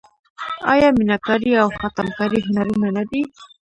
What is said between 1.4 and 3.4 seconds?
او خاتم کاري هنرونه نه دي؟